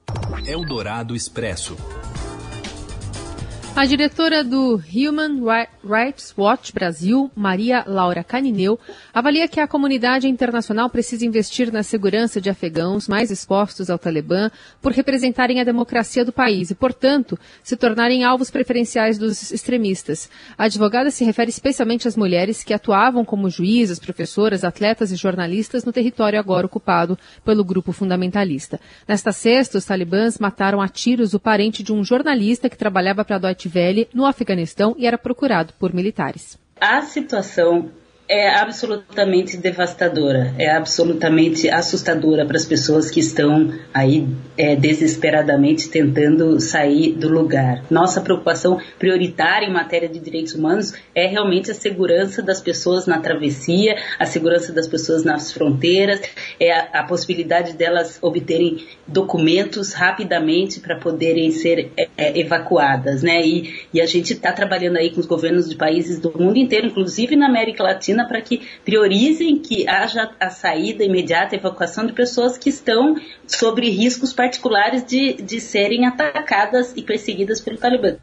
Eldorado 0.45 1.13
Expresso. 1.15 1.75
A 3.77 3.85
diretora 3.85 4.43
do 4.43 4.81
Human 4.91 5.39
Rights 5.83 6.33
Watch 6.35 6.73
Brasil, 6.73 7.29
Maria 7.35 7.83
Laura 7.85 8.23
Canineu, 8.23 8.79
avalia 9.13 9.47
que 9.47 9.59
a 9.59 9.67
comunidade 9.67 10.27
internacional 10.27 10.89
precisa 10.89 11.23
investir 11.23 11.71
na 11.71 11.83
segurança 11.83 12.41
de 12.41 12.49
afegãos 12.49 13.07
mais 13.07 13.29
expostos 13.29 13.91
ao 13.91 13.99
Talibã 13.99 14.49
por 14.81 14.93
representarem 14.93 15.61
a 15.61 15.63
democracia 15.63 16.25
do 16.25 16.31
país 16.31 16.71
e, 16.71 16.75
portanto, 16.75 17.37
se 17.61 17.77
tornarem 17.77 18.23
alvos 18.23 18.49
preferenciais 18.49 19.19
dos 19.19 19.51
extremistas. 19.51 20.27
A 20.57 20.63
advogada 20.63 21.11
se 21.11 21.23
refere 21.23 21.51
especialmente 21.51 22.07
às 22.07 22.17
mulheres 22.17 22.63
que 22.63 22.73
atuavam 22.73 23.23
como 23.23 23.47
juízas, 23.47 23.99
professoras, 23.99 24.63
atletas 24.63 25.11
e 25.11 25.15
jornalistas 25.15 25.85
no 25.85 25.93
território 25.93 26.39
agora 26.39 26.65
ocupado 26.65 27.15
pelo 27.45 27.63
grupo 27.63 27.91
fundamentalista. 27.91 28.79
Nesta 29.07 29.31
sexta, 29.31 29.77
os 29.77 29.85
talibãs 29.85 30.39
mataram 30.39 30.81
a 30.81 30.89
tiros 30.89 31.35
o 31.35 31.39
parente 31.39 31.83
de 31.83 31.93
um 31.93 32.03
jornalista 32.03 32.71
que 32.71 32.75
trabalhava 32.75 33.23
para 33.23 33.35
a 33.35 33.39
Deutsche 33.39 33.66
Welle 33.73 34.07
no 34.13 34.25
Afeganistão 34.25 34.95
e 34.97 35.05
era 35.05 35.17
procurado 35.17 35.73
por 35.79 35.93
militares. 35.93 36.57
A 36.79 37.01
situação 37.01 37.91
é 38.29 38.49
absolutamente 38.49 39.55
devastadora, 39.55 40.53
é 40.57 40.69
absolutamente 40.69 41.69
assustadora 41.69 42.45
para 42.45 42.57
as 42.57 42.65
pessoas 42.65 43.09
que 43.09 43.21
estão 43.21 43.73
aí 43.93 44.27
é, 44.57 44.75
desesperadamente 44.75 45.89
tentando 45.89 46.59
sair 46.59 47.13
do 47.13 47.29
lugar. 47.29 47.83
Nossa 47.89 48.19
preocupação 48.19 48.79
prioritária 48.99 49.65
em 49.67 49.71
matéria 49.71 50.09
de 50.09 50.19
direitos 50.19 50.53
humanos 50.53 50.93
é 51.15 51.25
realmente 51.25 51.71
a 51.71 51.73
segurança 51.73 52.41
das 52.41 52.59
pessoas 52.59 53.05
na 53.05 53.19
travessia, 53.19 53.95
a 54.19 54.25
segurança 54.25 54.73
das 54.73 54.87
pessoas 54.87 55.23
nas 55.23 55.53
fronteiras, 55.53 56.21
é 56.59 56.71
a, 56.71 57.01
a 57.01 57.03
possibilidade 57.03 57.73
delas 57.73 58.19
obterem 58.21 58.85
documentos 59.07 59.93
rapidamente 59.93 60.81
para 60.81 60.97
poderem 60.97 61.51
ser 61.51 61.91
é, 61.95 62.09
é, 62.17 62.39
evacuadas, 62.39 63.23
né? 63.23 63.41
E, 63.41 63.73
e 63.93 64.01
a 64.01 64.05
gente 64.05 64.33
está 64.33 64.51
trabalhando 64.51 64.97
aí 64.97 65.11
com 65.11 65.19
os 65.21 65.25
governos 65.25 65.69
de 65.69 65.75
países 65.75 66.19
do 66.19 66.37
mundo 66.37 66.57
inteiro, 66.57 66.87
inclusive 66.87 67.35
na 67.35 67.47
América 67.47 67.83
Latina 67.83 68.16
para 68.25 68.41
que 68.41 68.61
priorizem 68.83 69.57
que 69.57 69.87
haja 69.87 70.31
a 70.39 70.49
saída 70.49 71.03
imediata, 71.03 71.55
a 71.55 71.59
evacuação 71.59 72.05
de 72.05 72.13
pessoas 72.13 72.57
que 72.57 72.69
estão 72.69 73.15
sobre 73.45 73.89
riscos 73.89 74.33
particulares 74.33 75.05
de, 75.05 75.33
de 75.33 75.59
serem 75.59 76.05
atacadas 76.05 76.93
e 76.95 77.01
perseguidas 77.01 77.59
pelo 77.59 77.77
Talibã. 77.77 78.17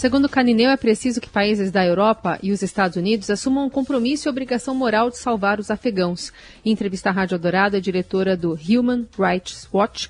Segundo 0.00 0.30
Canineu, 0.30 0.70
é 0.70 0.78
preciso 0.78 1.20
que 1.20 1.28
países 1.28 1.70
da 1.70 1.84
Europa 1.84 2.38
e 2.42 2.52
os 2.52 2.62
Estados 2.62 2.96
Unidos 2.96 3.28
assumam 3.28 3.66
um 3.66 3.68
compromisso 3.68 4.26
e 4.26 4.30
obrigação 4.30 4.74
moral 4.74 5.10
de 5.10 5.18
salvar 5.18 5.60
os 5.60 5.70
afegãos. 5.70 6.32
Em 6.64 6.72
entrevista 6.72 7.10
à 7.10 7.12
Rádio 7.12 7.38
Dourado, 7.38 7.76
a 7.76 7.80
diretora 7.80 8.34
do 8.34 8.58
Human 8.66 9.06
Rights 9.18 9.68
Watch 9.70 10.08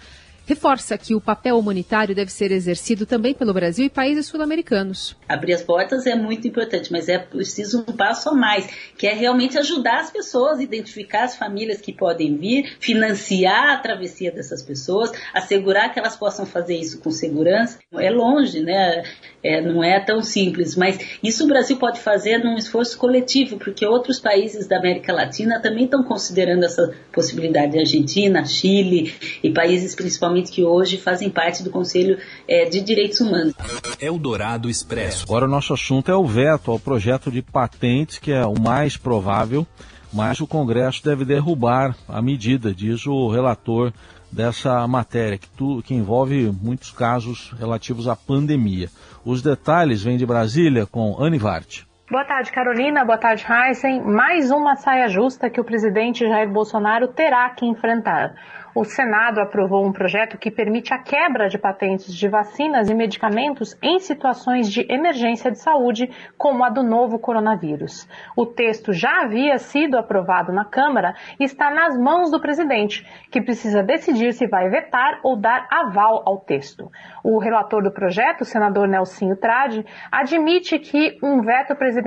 reforça 0.50 0.98
que 0.98 1.14
o 1.14 1.20
papel 1.20 1.56
humanitário 1.56 2.12
deve 2.12 2.32
ser 2.32 2.50
exercido 2.50 3.06
também 3.06 3.32
pelo 3.32 3.54
Brasil 3.54 3.86
e 3.86 3.88
países 3.88 4.26
sul-americanos. 4.26 5.16
Abrir 5.28 5.52
as 5.52 5.62
portas 5.62 6.08
é 6.08 6.16
muito 6.16 6.48
importante, 6.48 6.90
mas 6.90 7.08
é 7.08 7.18
preciso 7.18 7.84
um 7.86 7.92
passo 7.92 8.30
a 8.30 8.34
mais, 8.34 8.68
que 8.98 9.06
é 9.06 9.14
realmente 9.14 9.56
ajudar 9.56 10.00
as 10.00 10.10
pessoas, 10.10 10.58
identificar 10.58 11.22
as 11.22 11.36
famílias 11.36 11.80
que 11.80 11.92
podem 11.92 12.36
vir, 12.36 12.76
financiar 12.80 13.74
a 13.74 13.76
travessia 13.76 14.32
dessas 14.32 14.60
pessoas, 14.60 15.12
assegurar 15.32 15.92
que 15.92 16.00
elas 16.00 16.16
possam 16.16 16.44
fazer 16.44 16.74
isso 16.74 16.98
com 16.98 17.12
segurança. 17.12 17.78
É 17.94 18.10
longe, 18.10 18.58
né? 18.60 19.04
É, 19.44 19.60
não 19.60 19.84
é 19.84 20.00
tão 20.00 20.20
simples, 20.20 20.74
mas 20.74 20.98
isso 21.22 21.44
o 21.44 21.46
Brasil 21.46 21.76
pode 21.76 22.00
fazer 22.00 22.38
num 22.38 22.56
esforço 22.56 22.98
coletivo, 22.98 23.56
porque 23.56 23.86
outros 23.86 24.18
países 24.18 24.66
da 24.66 24.78
América 24.78 25.12
Latina 25.12 25.60
também 25.60 25.84
estão 25.84 26.02
considerando 26.02 26.64
essa 26.64 26.92
possibilidade. 27.12 27.78
Argentina, 27.78 28.44
Chile 28.44 29.14
e 29.42 29.50
países 29.50 29.94
principalmente 29.94 30.39
que 30.48 30.64
hoje 30.64 30.96
fazem 30.96 31.28
parte 31.28 31.62
do 31.62 31.70
Conselho 31.70 32.18
é, 32.46 32.64
de 32.64 32.80
Direitos 32.80 33.20
Humanos. 33.20 33.54
Eldorado 34.00 34.70
Expresso. 34.70 35.24
Agora 35.24 35.44
o 35.44 35.48
nosso 35.48 35.74
assunto 35.74 36.10
é 36.10 36.16
o 36.16 36.24
veto 36.24 36.70
ao 36.70 36.78
projeto 36.78 37.30
de 37.30 37.42
patentes, 37.42 38.18
que 38.18 38.32
é 38.32 38.46
o 38.46 38.58
mais 38.58 38.96
provável, 38.96 39.66
mas 40.12 40.40
o 40.40 40.46
Congresso 40.46 41.04
deve 41.04 41.24
derrubar 41.24 41.96
a 42.08 42.22
medida, 42.22 42.72
diz 42.72 43.06
o 43.06 43.28
relator 43.28 43.92
dessa 44.30 44.86
matéria, 44.86 45.38
que, 45.38 45.48
tu, 45.48 45.82
que 45.82 45.94
envolve 45.94 46.52
muitos 46.62 46.90
casos 46.92 47.52
relativos 47.58 48.06
à 48.06 48.14
pandemia. 48.14 48.88
Os 49.24 49.42
detalhes 49.42 50.02
vêm 50.02 50.16
de 50.16 50.24
Brasília 50.24 50.86
com 50.86 51.22
Anivarte. 51.22 51.89
Boa 52.10 52.24
tarde, 52.24 52.50
Carolina. 52.50 53.04
Boa 53.04 53.18
tarde, 53.18 53.46
Heisen. 53.48 54.02
Mais 54.02 54.50
uma 54.50 54.74
saia 54.74 55.06
justa 55.06 55.48
que 55.48 55.60
o 55.60 55.64
presidente 55.64 56.26
Jair 56.26 56.50
Bolsonaro 56.50 57.06
terá 57.06 57.48
que 57.50 57.64
enfrentar 57.64 58.34
o 58.74 58.84
Senado 58.84 59.40
aprovou 59.40 59.84
um 59.84 59.92
projeto 59.92 60.38
que 60.38 60.50
permite 60.50 60.94
a 60.94 60.98
quebra 60.98 61.48
de 61.48 61.58
patentes 61.58 62.14
de 62.14 62.28
vacinas 62.28 62.88
e 62.88 62.94
medicamentos 62.94 63.76
em 63.82 63.98
situações 63.98 64.70
de 64.70 64.86
emergência 64.88 65.50
de 65.50 65.58
saúde, 65.58 66.10
como 66.38 66.64
a 66.64 66.70
do 66.70 66.82
novo 66.82 67.18
coronavírus. 67.18 68.08
O 68.36 68.46
texto 68.46 68.92
já 68.92 69.22
havia 69.22 69.58
sido 69.58 69.98
aprovado 69.98 70.52
na 70.52 70.64
Câmara 70.64 71.14
e 71.38 71.44
está 71.44 71.70
nas 71.70 71.98
mãos 71.98 72.30
do 72.30 72.40
presidente, 72.40 73.06
que 73.30 73.42
precisa 73.42 73.82
decidir 73.82 74.32
se 74.32 74.46
vai 74.46 74.68
vetar 74.68 75.20
ou 75.22 75.36
dar 75.36 75.66
aval 75.70 76.22
ao 76.24 76.38
texto. 76.38 76.90
O 77.24 77.38
relator 77.38 77.82
do 77.82 77.92
projeto, 77.92 78.42
o 78.42 78.44
senador 78.46 78.86
Nelsinho 78.86 79.36
Trade, 79.36 79.84
admite 80.12 80.78
que 80.78 81.18
um 81.22 81.40
veto 81.42 81.74
presidencial 81.74 81.99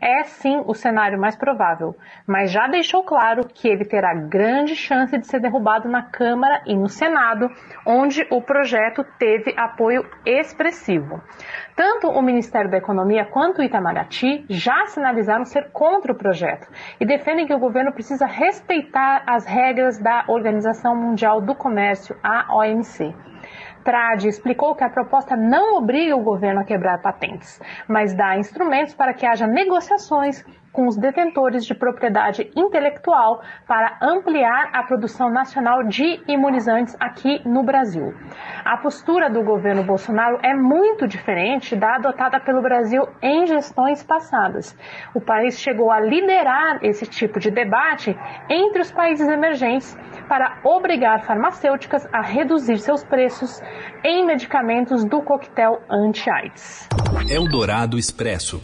é 0.00 0.22
sim 0.24 0.62
o 0.66 0.74
cenário 0.74 1.18
mais 1.18 1.36
provável, 1.36 1.94
mas 2.26 2.50
já 2.50 2.66
deixou 2.66 3.02
claro 3.02 3.46
que 3.46 3.68
ele 3.68 3.84
terá 3.84 4.14
grande 4.14 4.74
chance 4.74 5.16
de 5.18 5.26
ser 5.26 5.40
derrubado 5.40 5.88
na 5.88 6.02
Câmara 6.02 6.62
e 6.66 6.74
no 6.74 6.88
Senado, 6.88 7.50
onde 7.84 8.26
o 8.30 8.40
projeto 8.40 9.04
teve 9.18 9.54
apoio 9.56 10.04
expressivo. 10.24 11.20
Tanto 11.74 12.08
o 12.08 12.22
Ministério 12.22 12.70
da 12.70 12.78
Economia 12.78 13.24
quanto 13.26 13.60
o 13.60 13.64
Itamaraty 13.64 14.46
já 14.48 14.86
sinalizaram 14.86 15.44
ser 15.44 15.70
contra 15.72 16.12
o 16.12 16.16
projeto 16.16 16.66
e 16.98 17.04
defendem 17.04 17.46
que 17.46 17.54
o 17.54 17.58
governo 17.58 17.92
precisa 17.92 18.26
respeitar 18.26 19.22
as 19.26 19.44
regras 19.44 19.98
da 19.98 20.24
Organização 20.28 20.96
Mundial 20.96 21.40
do 21.40 21.54
Comércio, 21.54 22.16
a 22.22 22.56
OMC. 22.56 23.14
Trade 23.86 24.26
explicou 24.26 24.74
que 24.74 24.82
a 24.82 24.90
proposta 24.90 25.36
não 25.36 25.78
obriga 25.78 26.16
o 26.16 26.20
governo 26.20 26.60
a 26.60 26.64
quebrar 26.64 27.00
patentes, 27.00 27.60
mas 27.86 28.12
dá 28.12 28.36
instrumentos 28.36 28.94
para 28.94 29.14
que 29.14 29.24
haja 29.24 29.46
negociações 29.46 30.44
com 30.76 30.86
os 30.86 30.96
detentores 30.98 31.64
de 31.64 31.74
propriedade 31.74 32.52
intelectual 32.54 33.40
para 33.66 33.96
ampliar 34.02 34.68
a 34.74 34.82
produção 34.82 35.30
nacional 35.30 35.82
de 35.82 36.20
imunizantes 36.28 36.94
aqui 37.00 37.40
no 37.48 37.62
Brasil. 37.62 38.12
A 38.62 38.76
postura 38.76 39.30
do 39.30 39.42
governo 39.42 39.82
Bolsonaro 39.82 40.38
é 40.42 40.54
muito 40.54 41.08
diferente 41.08 41.74
da 41.74 41.94
adotada 41.94 42.38
pelo 42.38 42.60
Brasil 42.60 43.08
em 43.22 43.46
gestões 43.46 44.02
passadas. 44.02 44.76
O 45.14 45.20
país 45.20 45.58
chegou 45.58 45.90
a 45.90 45.98
liderar 45.98 46.78
esse 46.82 47.06
tipo 47.06 47.40
de 47.40 47.50
debate 47.50 48.14
entre 48.50 48.82
os 48.82 48.92
países 48.92 49.26
emergentes 49.26 49.96
para 50.28 50.58
obrigar 50.62 51.24
farmacêuticas 51.24 52.06
a 52.12 52.20
reduzir 52.20 52.78
seus 52.78 53.02
preços 53.02 53.62
em 54.04 54.26
medicamentos 54.26 55.06
do 55.06 55.22
coquetel 55.22 55.80
anti-AIDS. 55.88 56.86
Eldorado 57.30 57.98
Expresso. 57.98 58.60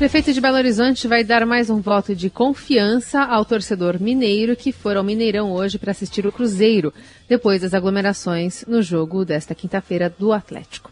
Prefeito 0.00 0.32
de 0.32 0.40
Belo 0.40 0.56
Horizonte 0.56 1.06
vai 1.06 1.22
dar 1.22 1.44
mais 1.44 1.68
um 1.68 1.78
voto 1.78 2.16
de 2.16 2.30
confiança 2.30 3.22
ao 3.22 3.44
torcedor 3.44 4.00
mineiro 4.00 4.56
que 4.56 4.72
for 4.72 4.96
ao 4.96 5.04
Mineirão 5.04 5.52
hoje 5.52 5.78
para 5.78 5.90
assistir 5.90 6.26
o 6.26 6.32
Cruzeiro, 6.32 6.90
depois 7.28 7.60
das 7.60 7.74
aglomerações 7.74 8.64
no 8.66 8.80
jogo 8.80 9.26
desta 9.26 9.54
quinta-feira 9.54 10.08
do 10.08 10.32
Atlético. 10.32 10.90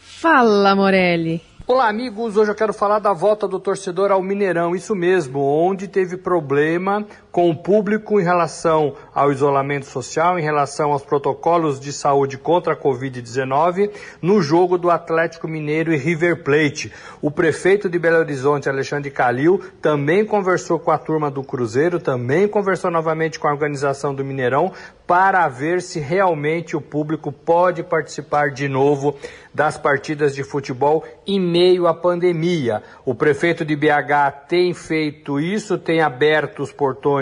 Fala, 0.00 0.74
Morelli! 0.74 1.40
Olá, 1.64 1.88
amigos. 1.88 2.36
Hoje 2.36 2.50
eu 2.50 2.54
quero 2.56 2.72
falar 2.72 2.98
da 2.98 3.12
volta 3.12 3.46
do 3.46 3.60
torcedor 3.60 4.10
ao 4.10 4.20
Mineirão. 4.20 4.74
Isso 4.74 4.92
mesmo, 4.96 5.38
onde 5.38 5.86
teve 5.86 6.16
problema 6.16 7.06
com 7.32 7.48
o 7.48 7.56
público 7.56 8.20
em 8.20 8.24
relação 8.24 8.94
ao 9.14 9.30
isolamento 9.30 9.86
social 9.86 10.38
em 10.38 10.42
relação 10.42 10.92
aos 10.92 11.02
protocolos 11.02 11.78
de 11.78 11.92
saúde 11.92 12.36
contra 12.36 12.72
a 12.72 12.76
Covid-19 12.76 13.90
no 14.20 14.42
jogo 14.42 14.76
do 14.76 14.90
Atlético 14.90 15.46
Mineiro 15.46 15.92
e 15.92 15.96
River 15.96 16.42
Plate. 16.42 16.92
O 17.22 17.30
prefeito 17.30 17.88
de 17.88 17.98
Belo 17.98 18.18
Horizonte, 18.18 18.68
Alexandre 18.68 19.10
Calil, 19.10 19.60
também 19.80 20.24
conversou 20.24 20.78
com 20.78 20.90
a 20.90 20.98
turma 20.98 21.30
do 21.30 21.42
Cruzeiro, 21.42 22.00
também 22.00 22.48
conversou 22.48 22.90
novamente 22.90 23.38
com 23.38 23.46
a 23.46 23.52
organização 23.52 24.14
do 24.14 24.24
Mineirão 24.24 24.72
para 25.06 25.48
ver 25.48 25.82
se 25.82 25.98
realmente 25.98 26.76
o 26.76 26.80
público 26.80 27.32
pode 27.32 27.82
participar 27.82 28.50
de 28.50 28.68
novo 28.68 29.16
das 29.52 29.76
partidas 29.76 30.34
de 30.34 30.44
futebol 30.44 31.04
em 31.26 31.40
meio 31.40 31.88
à 31.88 31.94
pandemia. 31.94 32.82
O 33.04 33.12
prefeito 33.12 33.64
de 33.64 33.74
BH 33.74 34.46
tem 34.48 34.72
feito 34.72 35.40
isso, 35.40 35.76
tem 35.76 36.00
aberto 36.00 36.62
os 36.62 36.72
portões 36.72 37.19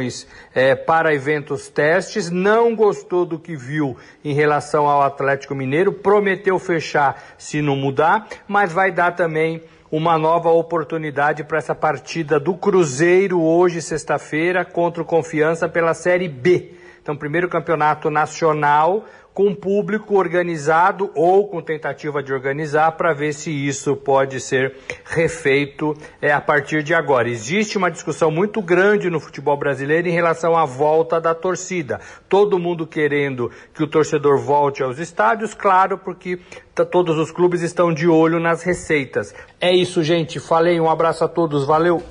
é, 0.54 0.74
para 0.74 1.14
eventos 1.14 1.68
testes, 1.68 2.30
não 2.30 2.74
gostou 2.74 3.24
do 3.24 3.38
que 3.38 3.56
viu 3.56 3.96
em 4.24 4.32
relação 4.32 4.86
ao 4.86 5.02
Atlético 5.02 5.54
Mineiro, 5.54 5.92
prometeu 5.92 6.58
fechar 6.58 7.22
se 7.36 7.60
não 7.60 7.76
mudar, 7.76 8.28
mas 8.46 8.72
vai 8.72 8.90
dar 8.90 9.12
também 9.12 9.62
uma 9.90 10.18
nova 10.18 10.50
oportunidade 10.50 11.42
para 11.44 11.58
essa 11.58 11.74
partida 11.74 12.38
do 12.38 12.54
Cruzeiro 12.54 13.40
hoje, 13.40 13.80
sexta-feira, 13.80 14.64
contra 14.64 15.02
o 15.02 15.06
Confiança 15.06 15.68
pela 15.68 15.94
Série 15.94 16.28
B. 16.28 16.77
Então, 17.02 17.16
primeiro 17.16 17.48
campeonato 17.48 18.10
nacional 18.10 19.04
com 19.38 19.54
público 19.54 20.16
organizado 20.16 21.12
ou 21.14 21.46
com 21.46 21.62
tentativa 21.62 22.20
de 22.20 22.32
organizar 22.32 22.90
para 22.96 23.14
ver 23.14 23.32
se 23.32 23.52
isso 23.52 23.94
pode 23.94 24.40
ser 24.40 24.74
refeito 25.04 25.96
é, 26.20 26.32
a 26.32 26.40
partir 26.40 26.82
de 26.82 26.92
agora. 26.92 27.28
Existe 27.28 27.78
uma 27.78 27.88
discussão 27.88 28.32
muito 28.32 28.60
grande 28.60 29.08
no 29.08 29.20
futebol 29.20 29.56
brasileiro 29.56 30.08
em 30.08 30.10
relação 30.10 30.56
à 30.56 30.64
volta 30.64 31.20
da 31.20 31.36
torcida. 31.36 32.00
Todo 32.28 32.58
mundo 32.58 32.84
querendo 32.84 33.48
que 33.72 33.84
o 33.84 33.86
torcedor 33.86 34.40
volte 34.40 34.82
aos 34.82 34.98
estádios, 34.98 35.54
claro, 35.54 35.98
porque 35.98 36.40
todos 36.90 37.16
os 37.16 37.30
clubes 37.30 37.62
estão 37.62 37.94
de 37.94 38.08
olho 38.08 38.40
nas 38.40 38.64
receitas. 38.64 39.32
É 39.60 39.72
isso, 39.72 40.02
gente. 40.02 40.40
Falei, 40.40 40.80
um 40.80 40.90
abraço 40.90 41.22
a 41.22 41.28
todos, 41.28 41.64
valeu! 41.64 42.02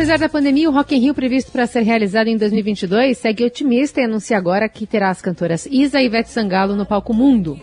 Apesar 0.00 0.18
da 0.18 0.30
pandemia, 0.30 0.66
o 0.66 0.72
Rock 0.72 0.96
in 0.96 0.98
Rio 0.98 1.12
previsto 1.12 1.52
para 1.52 1.66
ser 1.66 1.82
realizado 1.82 2.28
em 2.28 2.36
2022 2.38 3.18
segue 3.18 3.44
otimista 3.44 4.00
e 4.00 4.04
anuncia 4.04 4.34
agora 4.38 4.66
que 4.66 4.86
terá 4.86 5.10
as 5.10 5.20
cantoras 5.20 5.66
Isa 5.66 6.00
e 6.00 6.06
Ivete 6.06 6.30
Sangalo 6.30 6.74
no 6.74 6.86
palco 6.86 7.12
Mundo. 7.12 7.60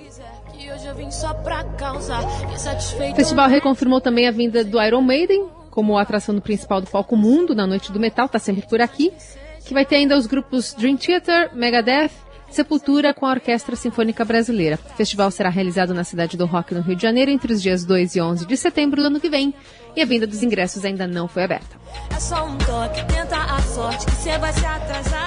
O 3.11 3.15
festival 3.15 3.49
reconfirmou 3.49 3.99
também 3.99 4.27
a 4.27 4.31
vinda 4.31 4.63
do 4.63 4.79
Iron 4.79 5.01
Maiden 5.01 5.47
como 5.71 5.97
atração 5.97 6.39
principal 6.39 6.79
do 6.79 6.85
palco 6.85 7.15
Mundo 7.15 7.55
na 7.55 7.65
Noite 7.65 7.91
do 7.91 7.99
Metal, 7.99 8.27
está 8.27 8.37
sempre 8.37 8.67
por 8.67 8.81
aqui, 8.81 9.11
que 9.65 9.73
vai 9.73 9.83
ter 9.83 9.95
ainda 9.95 10.15
os 10.15 10.27
grupos 10.27 10.75
Dream 10.75 10.95
Theater, 10.95 11.49
Megadeth, 11.55 12.11
Sepultura 12.49 13.13
com 13.13 13.25
a 13.25 13.31
Orquestra 13.31 13.75
Sinfônica 13.75 14.23
Brasileira. 14.25 14.79
O 14.93 14.97
festival 14.97 15.29
será 15.29 15.49
realizado 15.49 15.93
na 15.93 16.03
cidade 16.03 16.37
do 16.37 16.45
Rock, 16.45 16.73
no 16.73 16.81
Rio 16.81 16.95
de 16.95 17.01
Janeiro, 17.01 17.29
entre 17.29 17.53
os 17.53 17.61
dias 17.61 17.85
2 17.85 18.15
e 18.15 18.21
11 18.21 18.45
de 18.45 18.57
setembro 18.57 19.01
do 19.01 19.07
ano 19.07 19.19
que 19.19 19.29
vem, 19.29 19.53
e 19.95 20.01
a 20.01 20.05
venda 20.05 20.25
dos 20.25 20.41
ingressos 20.41 20.83
ainda 20.85 21.05
não 21.05 21.27
foi 21.27 21.43
aberta. 21.43 21.77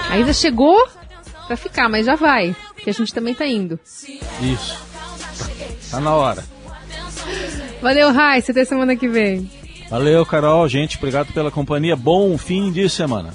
A 0.08 0.18
Isa 0.18 0.32
chegou 0.32 0.88
para 1.46 1.56
ficar, 1.56 1.88
mas 1.88 2.06
já 2.06 2.16
vai, 2.16 2.54
porque 2.74 2.90
a 2.90 2.92
gente 2.92 3.12
também 3.12 3.34
tá 3.34 3.46
indo. 3.46 3.78
Isso. 4.40 4.78
Tá 5.90 6.00
na 6.00 6.14
hora. 6.14 6.44
Valeu, 7.82 8.12
Rai, 8.12 8.38
até 8.38 8.64
semana 8.64 8.96
que 8.96 9.08
vem. 9.08 9.50
Valeu, 9.90 10.24
Carol, 10.24 10.68
gente, 10.68 10.96
obrigado 10.96 11.32
pela 11.32 11.50
companhia. 11.50 11.96
Bom 11.96 12.38
fim 12.38 12.70
de 12.70 12.88
semana. 12.88 13.34